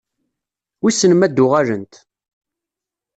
Wissen 0.81 1.11
ma 1.15 1.25
ad-uɣalent? 1.27 1.93